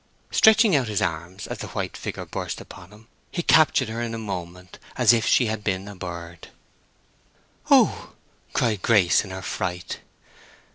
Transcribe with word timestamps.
Stretching 0.31 0.75
out 0.75 0.87
his 0.87 0.99
arms 0.99 1.45
as 1.45 1.59
the 1.59 1.67
white 1.67 1.95
figure 1.95 2.25
burst 2.25 2.59
upon 2.59 2.89
him, 2.89 3.07
he 3.31 3.43
captured 3.43 3.87
her 3.87 4.01
in 4.01 4.15
a 4.15 4.17
moment, 4.17 4.79
as 4.97 5.13
if 5.13 5.27
she 5.27 5.45
had 5.45 5.63
been 5.63 5.87
a 5.87 5.95
bird. 5.95 6.47
"Oh!" 7.69 8.13
cried 8.51 8.81
Grace, 8.81 9.23
in 9.23 9.29
her 9.29 9.43
fright. 9.43 9.99